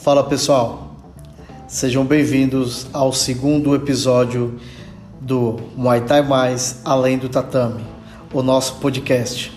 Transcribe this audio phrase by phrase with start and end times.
[0.00, 0.94] Fala pessoal,
[1.68, 4.58] sejam bem-vindos ao segundo episódio
[5.20, 7.84] do Muay Thai Mais Além do Tatame,
[8.32, 9.52] o nosso podcast.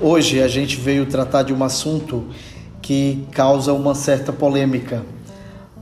[0.00, 2.24] Hoje a gente veio tratar de um assunto
[2.80, 5.04] que causa uma certa polêmica,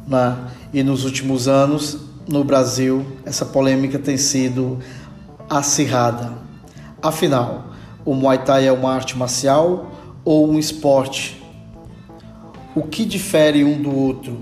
[0.08, 0.36] né?
[0.74, 1.98] e nos últimos anos
[2.28, 4.80] no Brasil essa polêmica tem sido
[5.48, 6.32] acirrada.
[7.00, 7.68] Afinal,
[8.04, 9.88] o Muay Thai é uma arte marcial
[10.24, 11.40] ou um esporte
[12.74, 14.38] o que difere um do outro.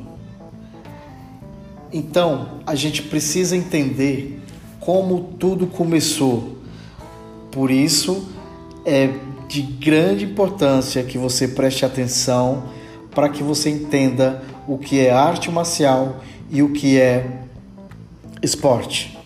[1.92, 4.42] Então, a gente precisa entender
[4.80, 6.58] como tudo começou.
[7.50, 8.28] Por isso,
[8.84, 9.10] é
[9.48, 12.64] de grande importância que você preste atenção
[13.14, 16.20] para que você entenda o que é arte marcial
[16.50, 17.40] e o que é
[18.42, 19.16] esporte.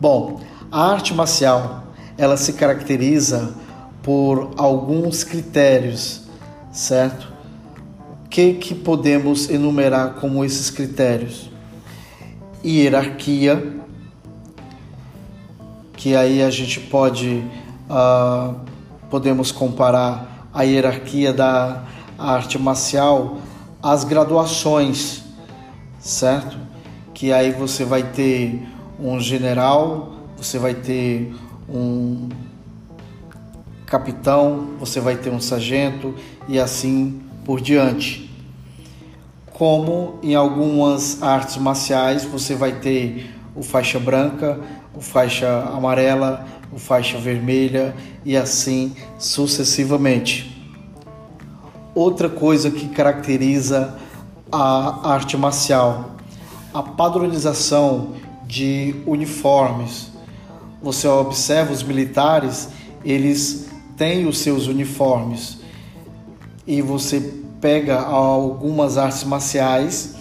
[0.00, 0.40] Bom,
[0.70, 1.84] a arte marcial,
[2.16, 3.54] ela se caracteriza
[4.02, 6.22] por alguns critérios,
[6.72, 7.28] certo?
[8.24, 11.50] O que, que podemos enumerar como esses critérios?
[12.64, 13.74] Hierarquia,
[15.96, 17.44] que aí a gente pode
[17.88, 18.54] uh,
[19.10, 21.82] podemos comparar a hierarquia da
[22.18, 23.38] arte marcial
[23.82, 25.22] às graduações,
[25.98, 26.58] certo?
[27.14, 28.66] Que aí você vai ter
[29.00, 31.34] um general, você vai ter
[31.68, 32.28] um
[33.84, 36.14] capitão, você vai ter um sargento
[36.46, 38.30] e assim por diante.
[39.52, 44.60] Como em algumas artes marciais você vai ter o faixa branca,
[44.94, 50.56] o faixa amarela, o faixa vermelha e assim sucessivamente.
[51.94, 53.98] Outra coisa que caracteriza
[54.52, 56.12] a arte marcial,
[56.72, 58.12] a padronização
[58.46, 60.12] de uniformes,
[60.82, 62.68] você observa os militares,
[63.04, 65.58] eles têm os seus uniformes
[66.66, 70.14] e você pega algumas artes marciais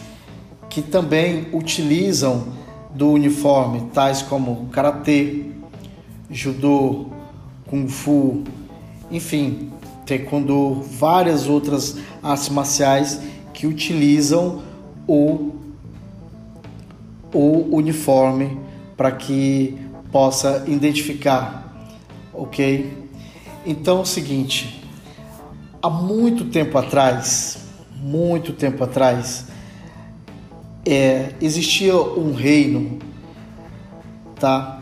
[0.69, 2.45] que também utilizam
[2.93, 5.45] do uniforme, tais como karatê,
[6.29, 7.07] judô,
[7.69, 8.43] kung fu,
[9.11, 9.71] enfim,
[10.05, 13.21] taekwondo, várias outras artes marciais
[13.53, 14.61] que utilizam
[15.07, 15.51] o,
[17.33, 18.57] o uniforme
[18.95, 19.77] para que
[20.11, 21.91] possa identificar,
[22.33, 23.09] ok?
[23.65, 24.81] Então é o seguinte,
[25.81, 27.57] há muito tempo atrás,
[27.95, 29.47] muito tempo atrás,
[30.85, 32.99] é, existia um reino,
[34.39, 34.81] tá?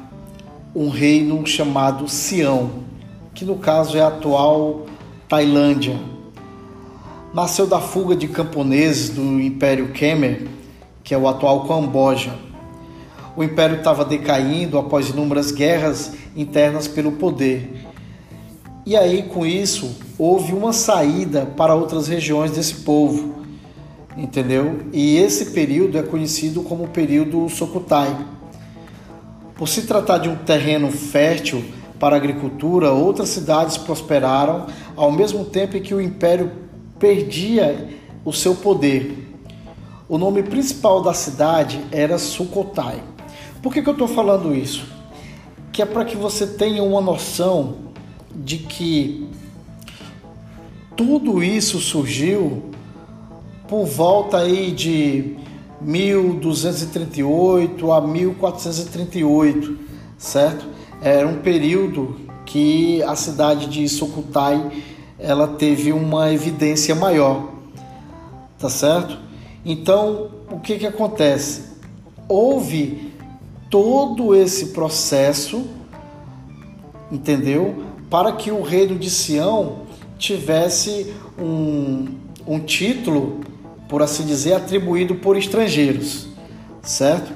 [0.76, 2.84] Um reino chamado Sião,
[3.34, 4.86] que no caso é a atual
[5.28, 6.00] Tailândia.
[7.34, 10.48] Nasceu da fuga de camponeses do Império Khmer,
[11.04, 12.45] que é o atual Camboja
[13.36, 17.86] o império estava decaindo após inúmeras guerras internas pelo poder.
[18.86, 23.36] E aí, com isso, houve uma saída para outras regiões desse povo,
[24.16, 24.80] entendeu?
[24.94, 28.16] E esse período é conhecido como o período Sokutai.
[29.56, 31.66] Por se tratar de um terreno fértil
[32.00, 36.52] para a agricultura, outras cidades prosperaram ao mesmo tempo em que o império
[37.00, 37.90] perdia
[38.24, 39.26] o seu poder.
[40.08, 43.15] O nome principal da cidade era Sukhothai.
[43.66, 44.86] Por que, que eu estou falando isso?
[45.72, 47.78] Que é para que você tenha uma noção
[48.32, 49.28] de que
[50.96, 52.66] tudo isso surgiu
[53.68, 55.36] por volta aí de
[55.82, 59.80] 1238 a 1438,
[60.16, 60.68] certo?
[61.02, 64.84] Era um período que a cidade de Sukhothai
[65.18, 67.50] ela teve uma evidência maior,
[68.60, 69.18] tá certo?
[69.66, 71.64] Então, o que que acontece?
[72.30, 73.15] Houve
[73.70, 75.66] todo esse processo,
[77.12, 77.84] entendeu?
[78.10, 79.80] Para que o reino de Sião
[80.18, 82.08] tivesse um,
[82.48, 83.42] um título,
[83.90, 86.28] por assim dizer, atribuído por estrangeiros,
[86.82, 87.34] certo?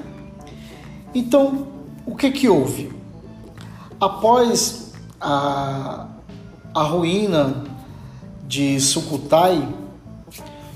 [1.14, 1.68] Então,
[2.06, 2.90] o que que houve?
[4.00, 6.06] Após a,
[6.74, 7.64] a ruína
[8.46, 9.68] de Sukhothai,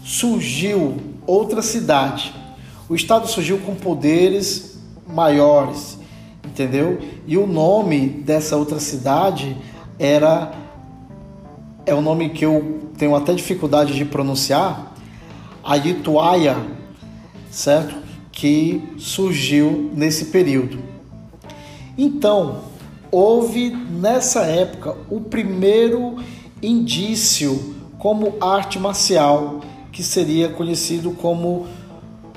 [0.04, 0.96] surgiu
[1.26, 2.34] outra cidade.
[2.88, 4.73] O estado surgiu com poderes
[5.14, 5.98] maiores,
[6.44, 6.98] entendeu?
[7.26, 9.56] E o nome dessa outra cidade
[9.98, 10.52] era
[11.86, 14.94] é um nome que eu tenho até dificuldade de pronunciar,
[15.62, 16.56] Ayutthaya,
[17.50, 17.96] certo?
[18.32, 20.78] Que surgiu nesse período.
[21.96, 22.62] Então,
[23.10, 26.16] houve nessa época o primeiro
[26.62, 29.60] indício como arte marcial
[29.92, 31.66] que seria conhecido como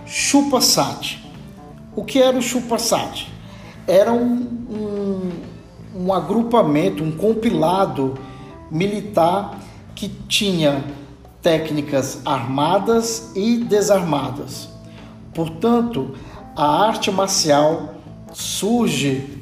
[0.06, 1.27] Chupasat.
[1.98, 3.28] O que era o Chupasat?
[3.88, 4.36] Era um,
[4.70, 5.32] um,
[5.96, 8.14] um agrupamento, um compilado
[8.70, 9.58] militar
[9.96, 10.84] que tinha
[11.42, 14.70] técnicas armadas e desarmadas.
[15.34, 16.14] Portanto,
[16.56, 17.96] a arte marcial
[18.32, 19.42] surge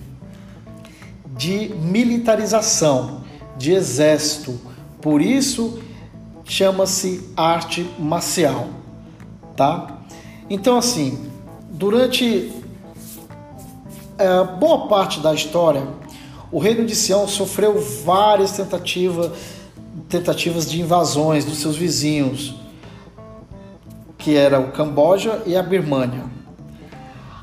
[1.35, 3.19] de militarização,
[3.57, 4.57] de exército.
[5.01, 5.81] Por isso
[6.45, 8.69] chama-se arte marcial,
[9.57, 9.99] tá?
[10.49, 11.34] Então assim,
[11.75, 12.51] durante
[14.17, 15.85] é, boa parte da história,
[16.51, 19.31] o reino de Sião sofreu várias tentativas,
[20.07, 22.55] tentativas de invasões dos seus vizinhos,
[24.17, 26.23] que era o Camboja e a Birmânia.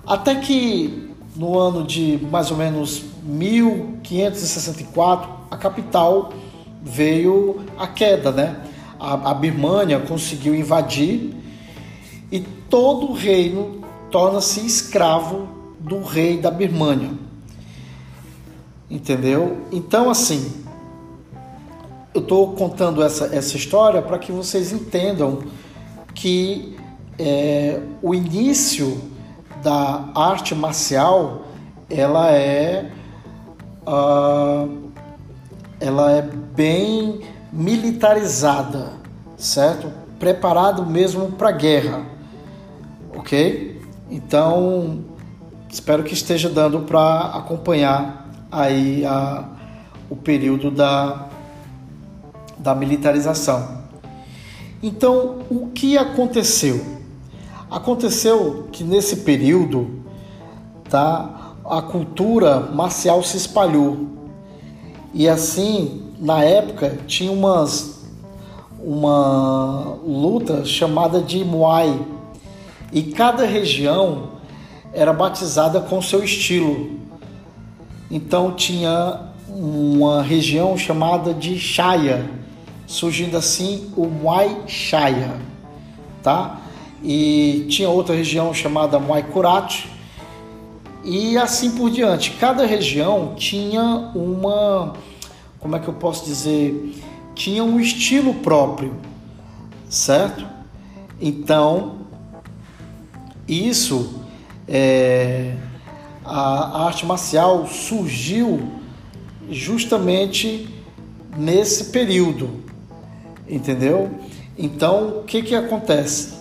[0.06, 6.32] Até que no ano de mais ou menos 1564, a capital
[6.82, 8.56] veio a queda, né?
[8.98, 11.34] A, a Birmânia conseguiu invadir
[12.30, 13.82] e todo o reino
[14.12, 15.48] torna-se escravo
[15.80, 17.10] do rei da Birmânia.
[18.88, 19.62] Entendeu?
[19.72, 20.62] Então, assim,
[22.14, 25.40] eu estou contando essa, essa história para que vocês entendam
[26.14, 26.76] que
[27.18, 29.00] é, o início
[29.62, 31.44] da arte marcial
[31.88, 32.90] ela é
[33.86, 34.92] uh,
[35.80, 37.20] ela é bem
[37.52, 38.92] militarizada,
[39.36, 39.90] certo?
[40.18, 42.02] Preparado mesmo para guerra,
[43.16, 43.71] ok?
[44.12, 44.98] Então
[45.70, 49.48] espero que esteja dando para acompanhar aí a,
[50.10, 51.28] o período da,
[52.58, 53.80] da militarização.
[54.82, 56.84] Então, o que aconteceu?
[57.70, 60.02] Aconteceu que nesse período,
[60.90, 64.08] tá, a cultura marcial se espalhou.
[65.14, 68.02] E assim, na época, tinha umas
[68.84, 71.98] uma luta chamada de Muay.
[72.92, 74.32] E cada região
[74.92, 77.00] era batizada com seu estilo.
[78.10, 82.28] Então tinha uma região chamada de Shaya,
[82.86, 85.36] surgindo assim o Muay Shaya,
[86.22, 86.60] tá?
[87.02, 89.86] E tinha outra região chamada Muay Kurat
[91.02, 92.32] e assim por diante.
[92.32, 94.92] Cada região tinha uma,
[95.58, 96.94] como é que eu posso dizer,
[97.34, 98.94] tinha um estilo próprio,
[99.88, 100.46] certo?
[101.20, 102.01] Então
[103.52, 104.22] isso
[104.68, 105.54] é,
[106.24, 108.60] a, arte marcial surgiu
[109.50, 110.68] justamente
[111.36, 112.62] nesse período,
[113.48, 114.10] entendeu?
[114.56, 116.34] Então, o que que acontece?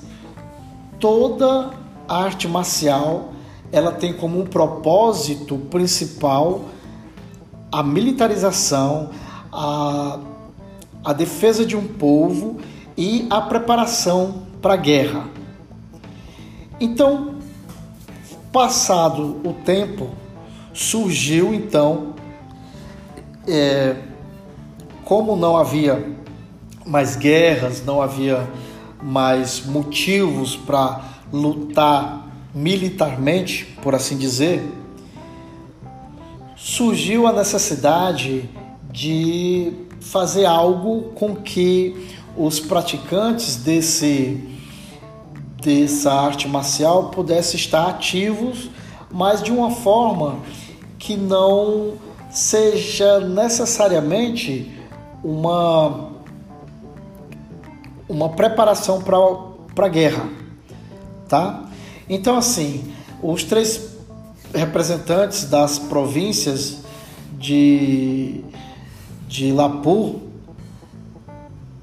[1.00, 1.72] Toda
[2.08, 3.34] arte marcial
[3.72, 6.66] ela tem como um propósito principal
[7.72, 9.12] a militarização,
[9.52, 10.20] a,
[11.04, 12.58] a defesa de um povo
[12.98, 15.41] e a preparação para a guerra.
[16.82, 17.42] Então,
[18.52, 20.10] Passado o tempo,
[20.74, 22.16] surgiu então,
[23.48, 23.96] é,
[25.06, 26.06] como não havia
[26.86, 28.46] mais guerras, não havia
[29.02, 31.00] mais motivos para
[31.32, 34.70] lutar militarmente, por assim dizer,
[36.58, 38.50] surgiu a necessidade
[38.92, 42.06] de fazer algo com que
[42.36, 44.51] os praticantes desse
[45.62, 48.70] dessa arte marcial pudesse estar ativos,
[49.12, 50.40] mas de uma forma
[50.98, 51.94] que não
[52.30, 54.72] seja necessariamente
[55.24, 56.10] uma
[58.10, 60.30] uma preparação para a guerra,
[61.30, 61.64] tá?
[62.10, 63.96] Então assim, os três
[64.54, 66.80] representantes das províncias
[67.34, 68.44] de
[69.28, 70.16] de Lapur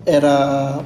[0.04, 0.84] era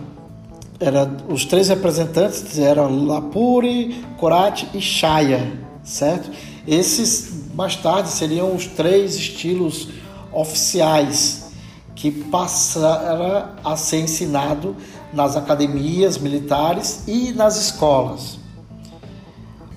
[0.83, 5.53] era, os três representantes eram Lapuri, Korate e Shaya,
[5.85, 6.31] certo?
[6.67, 9.89] Esses mais tarde seriam os três estilos
[10.33, 11.53] oficiais
[11.95, 14.75] que passaram a ser ensinado
[15.12, 18.39] nas academias militares e nas escolas.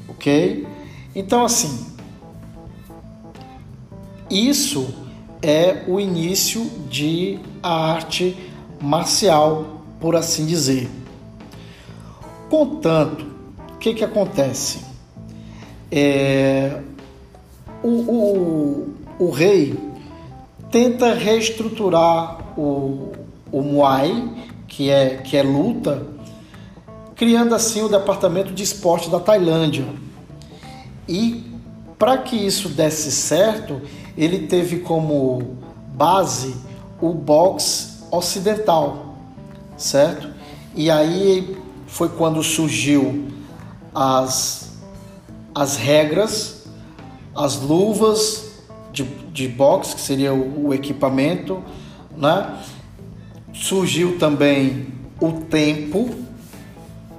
[0.08, 0.66] Ok?
[1.14, 1.86] Então, assim,
[4.30, 4.88] isso
[5.42, 8.36] é o início de arte
[8.82, 9.75] marcial
[10.06, 10.88] por assim dizer.
[12.48, 13.26] Contanto,
[13.74, 14.82] o que, que acontece?
[15.92, 16.80] É,
[17.82, 19.76] o, o, o rei
[20.70, 23.14] tenta reestruturar o,
[23.52, 24.30] o Muay,
[24.68, 26.06] que é, que é luta,
[27.16, 29.88] criando assim o departamento de esporte da Tailândia.
[31.10, 31.44] E
[31.98, 33.82] para que isso desse certo,
[34.16, 35.58] ele teve como
[35.96, 36.56] base
[37.02, 39.05] o boxe ocidental,
[39.77, 40.29] certo?
[40.75, 43.27] E aí foi quando surgiu
[43.94, 44.74] as,
[45.53, 46.65] as regras,
[47.36, 48.51] as luvas
[48.91, 51.63] de, de boxe, que seria o, o equipamento,
[52.15, 52.60] né?
[53.53, 54.88] Surgiu também
[55.20, 56.13] o tempo,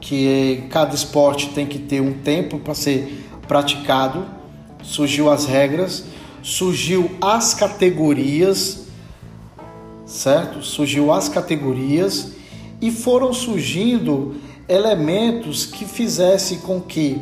[0.01, 4.27] que cada esporte tem que ter um tempo para ser praticado.
[4.83, 6.05] Surgiu as regras,
[6.43, 8.87] surgiu as categorias,
[10.05, 10.63] certo?
[10.63, 12.36] Surgiu as categorias
[12.87, 14.37] e foram surgindo
[14.69, 17.21] elementos que fizessem com que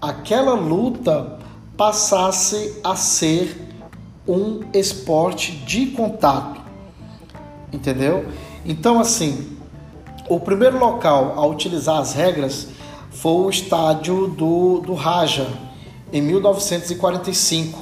[0.00, 1.36] aquela luta
[1.76, 3.60] passasse a ser
[4.26, 6.60] um esporte de contato.
[7.72, 8.26] Entendeu?
[8.64, 9.56] Então, assim,
[10.28, 12.68] o primeiro local a utilizar as regras
[13.10, 15.48] foi o estádio do, do Raja,
[16.12, 17.80] em 1945.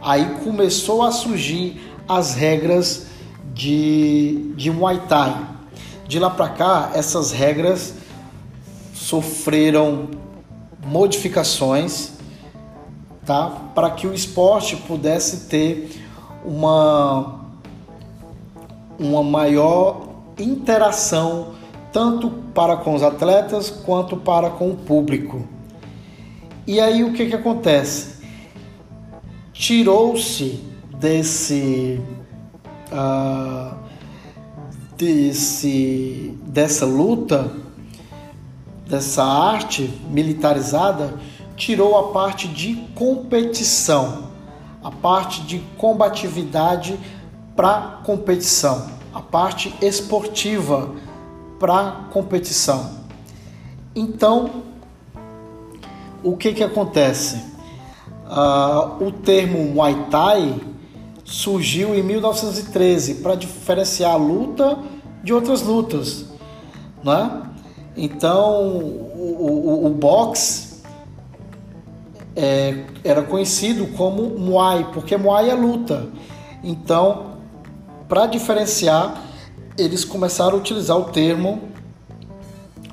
[0.00, 3.06] Aí começou a surgir as regras
[3.52, 5.51] de, de Muay Thai.
[6.12, 7.94] De lá para cá, essas regras
[8.92, 10.10] sofreram
[10.84, 12.12] modificações
[13.24, 13.48] tá?
[13.74, 16.04] para que o esporte pudesse ter
[16.44, 17.40] uma,
[18.98, 20.06] uma maior
[20.38, 21.54] interação
[21.90, 25.48] tanto para com os atletas quanto para com o público.
[26.66, 28.16] E aí o que, que acontece?
[29.54, 30.62] Tirou-se
[30.94, 31.98] desse,
[32.92, 33.82] uh,
[35.02, 37.50] desse dessa luta,
[38.86, 41.14] dessa arte militarizada,
[41.56, 44.28] tirou a parte de competição,
[44.82, 46.96] a parte de combatividade
[47.56, 50.94] para competição, a parte esportiva
[51.58, 53.02] para competição.
[53.96, 54.62] Então,
[56.22, 57.36] o que que acontece?
[58.24, 60.60] Uh, o termo Muay Thai
[61.24, 64.78] surgiu em 1913 para diferenciar a luta
[65.22, 66.26] de outras lutas,
[67.02, 67.42] né?
[67.96, 70.82] Então, o, o, o boxe
[72.34, 76.08] é, era conhecido como Muay, porque Muay é luta.
[76.62, 77.36] Então,
[78.08, 79.22] para diferenciar,
[79.76, 81.62] eles começaram a utilizar o termo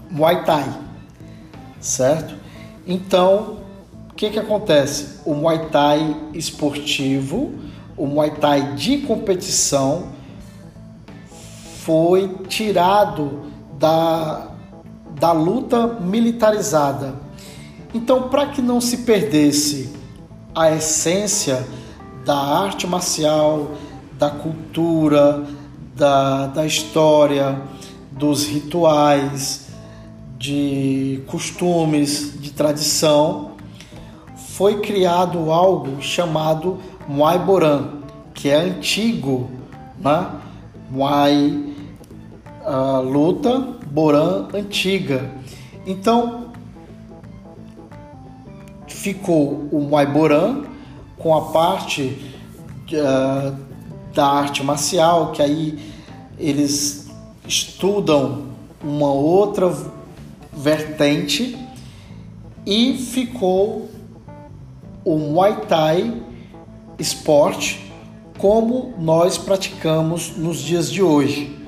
[0.09, 0.79] Muay Thai,
[1.79, 2.35] certo?
[2.85, 3.59] Então,
[4.09, 5.19] o que que acontece?
[5.25, 7.53] O Muay Thai esportivo,
[7.95, 10.18] o Muay Thai de competição
[11.89, 13.45] foi tirado
[13.79, 14.49] da,
[15.19, 17.15] da luta militarizada.
[17.95, 19.89] Então, para que não se perdesse
[20.53, 21.65] a essência
[22.23, 23.71] da arte marcial,
[24.19, 25.47] da cultura,
[25.95, 27.59] da, da história,
[28.11, 29.69] dos rituais,
[30.37, 33.53] de costumes, de tradição,
[34.35, 36.77] foi criado algo chamado
[37.07, 38.03] Muay Boran,
[38.35, 39.49] que é antigo,
[39.99, 40.27] né?
[40.91, 41.68] Muay
[42.69, 45.31] uh, luta, Boran antiga.
[45.85, 46.51] Então
[48.87, 50.63] ficou o Muay Boran
[51.17, 52.35] com a parte
[52.93, 53.55] uh,
[54.13, 55.79] da arte marcial, que aí
[56.37, 57.09] eles
[57.47, 58.49] estudam
[58.83, 59.75] uma outra
[60.53, 61.57] vertente
[62.65, 63.89] e ficou
[65.03, 66.21] o Muay Thai
[66.97, 67.91] esporte
[68.37, 71.58] como nós praticamos nos dias de hoje.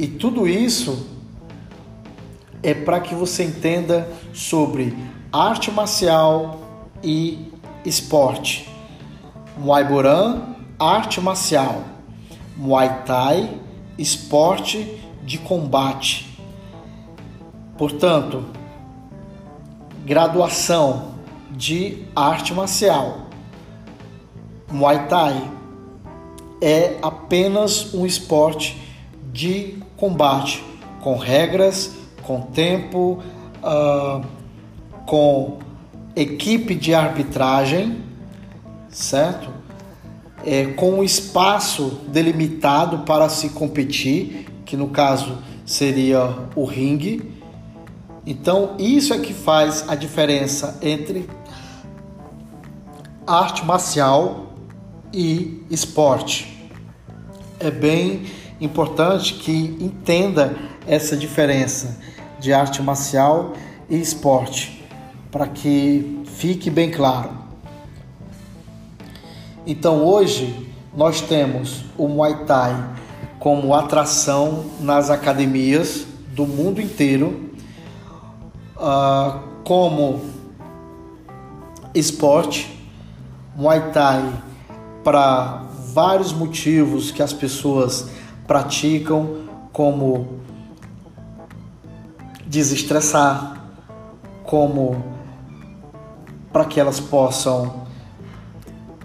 [0.00, 1.06] E tudo isso
[2.62, 4.96] é para que você entenda sobre
[5.30, 6.58] arte marcial
[7.04, 7.52] e
[7.84, 8.66] esporte.
[9.58, 11.84] Muay Boran, arte marcial.
[12.56, 13.60] Muay Thai,
[13.98, 16.34] esporte de combate.
[17.76, 18.46] Portanto,
[20.06, 21.10] graduação
[21.50, 23.26] de arte marcial.
[24.72, 25.50] Muay Thai
[26.62, 28.80] é apenas um esporte
[29.30, 30.64] de combate,
[31.00, 31.92] com regras,
[32.22, 33.22] com tempo,
[33.62, 34.24] uh,
[35.06, 35.58] com
[36.16, 38.02] equipe de arbitragem,
[38.88, 39.60] certo?
[40.44, 47.32] é, com um espaço delimitado para se competir, que no caso seria o ringue.
[48.26, 51.28] Então, isso é que faz a diferença entre
[53.26, 54.46] arte marcial
[55.12, 56.70] e esporte.
[57.58, 58.24] É bem
[58.60, 60.54] importante que entenda
[60.86, 61.98] essa diferença
[62.38, 63.52] de arte marcial
[63.88, 64.84] e esporte,
[65.30, 67.30] para que fique bem claro.
[69.66, 72.74] Então hoje nós temos o Muay Thai
[73.38, 77.50] como atração nas academias do mundo inteiro,
[78.76, 80.20] uh, como
[81.94, 82.78] esporte,
[83.56, 84.32] Muay Thai
[85.02, 88.08] para vários motivos que as pessoas
[88.50, 90.40] praticam, como
[92.44, 93.64] desestressar,
[94.42, 95.04] como
[96.52, 97.86] para que elas possam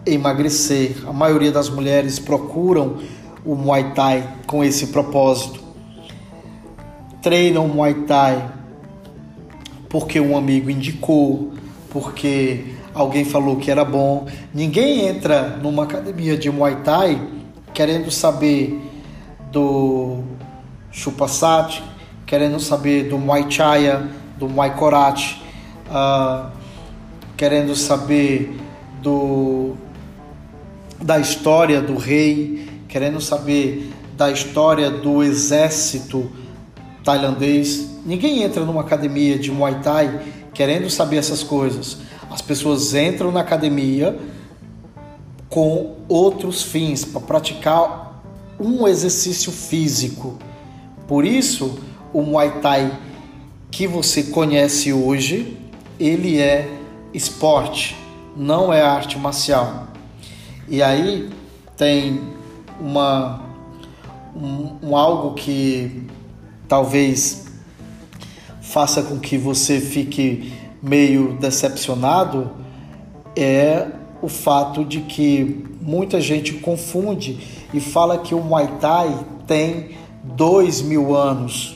[0.03, 0.95] emagrecer.
[1.07, 2.97] A maioria das mulheres procuram
[3.45, 5.59] o Muay Thai com esse propósito.
[7.21, 8.51] Treinam Muay Thai
[9.89, 11.53] porque um amigo indicou,
[11.91, 14.25] porque alguém falou que era bom.
[14.51, 17.21] Ninguém entra numa academia de Muay Thai
[17.75, 18.84] querendo saber
[19.55, 20.21] do
[20.91, 21.81] Chupasat,
[22.25, 25.41] querendo saber do Muay Chaya, do Muay Korate,
[25.87, 26.51] uh,
[27.37, 28.59] querendo saber
[29.01, 29.77] do
[31.01, 36.29] da história do rei, querendo saber da história do exército
[37.01, 38.01] tailandês.
[38.05, 40.19] Ninguém entra numa academia de Muay Thai
[40.53, 41.99] querendo saber essas coisas.
[42.29, 44.17] As pessoas entram na academia
[45.47, 48.04] com outros fins, para praticar
[48.59, 50.37] um exercício físico.
[51.07, 51.79] Por isso,
[52.13, 52.99] o Muay Thai
[53.75, 55.57] que você conhece hoje,
[55.99, 56.65] ele é
[57.13, 57.97] esporte,
[58.35, 59.87] não é arte marcial.
[60.69, 61.29] E aí
[61.75, 62.21] tem
[62.79, 63.43] uma
[64.33, 66.03] um, um algo que
[66.69, 67.47] talvez
[68.61, 72.51] faça com que você fique meio decepcionado
[73.35, 73.87] é
[74.21, 77.39] o fato de que muita gente confunde
[77.75, 79.13] e fala que o Muay Thai
[79.45, 81.75] tem dois mil anos,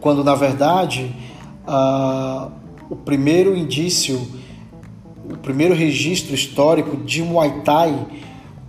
[0.00, 1.14] quando na verdade
[1.64, 2.48] ah,
[2.90, 4.20] o primeiro indício,
[5.30, 8.06] o primeiro registro histórico de Muay Thai,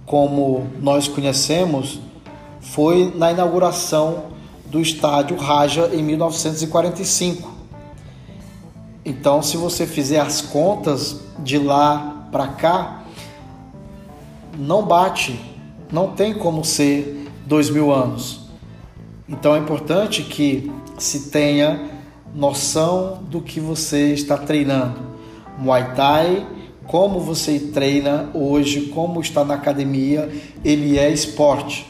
[0.05, 1.99] como nós conhecemos,
[2.61, 4.25] foi na inauguração
[4.67, 7.51] do estádio Raja em 1945.
[9.03, 13.03] Então, se você fizer as contas de lá para cá,
[14.57, 15.56] não bate,
[15.91, 18.41] não tem como ser dois mil anos.
[19.27, 21.89] Então é importante que se tenha
[22.33, 24.99] noção do que você está treinando.
[25.57, 26.47] Muay Thai,
[26.85, 30.29] como você treina hoje, como está na academia,
[30.63, 31.85] ele é esporte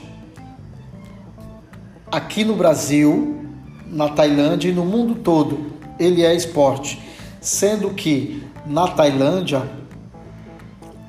[2.11, 3.41] aqui no Brasil,
[3.87, 7.01] na Tailândia e no mundo todo, ele é esporte.
[7.41, 9.63] Sendo que na Tailândia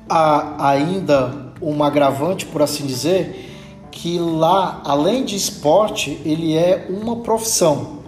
[0.07, 7.17] há ainda um agravante, por assim dizer, que lá, além de esporte, ele é uma
[7.17, 7.99] profissão.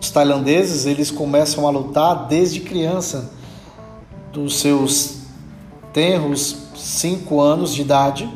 [0.00, 3.32] Os tailandeses, eles começam a lutar desde criança,
[4.32, 5.18] dos seus
[5.92, 8.28] tenros 5 anos de idade,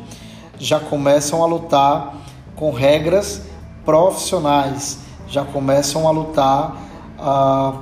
[0.59, 2.17] já começam a lutar
[2.55, 3.41] com regras
[3.85, 4.99] profissionais
[5.31, 6.75] já começam a lutar
[7.17, 7.79] uh,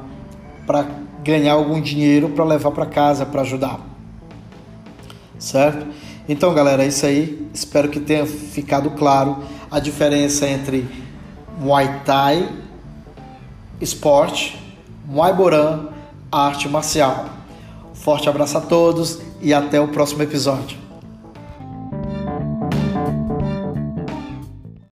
[0.67, 0.86] para
[1.23, 3.80] ganhar algum dinheiro para levar para casa para ajudar,
[5.39, 5.88] certo?
[6.30, 7.50] Então, galera, é isso aí.
[7.52, 10.88] Espero que tenha ficado claro a diferença entre
[11.60, 12.48] Muay Thai,
[13.82, 14.56] esporte,
[15.08, 15.88] Muay Boran,
[16.32, 17.26] arte marcial.
[17.96, 20.78] Forte abraço a todos e até o próximo episódio.